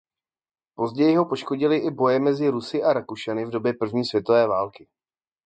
[0.75, 4.87] Později ho poškodily i boje mezi Rusy a Rakušany v době první světové války.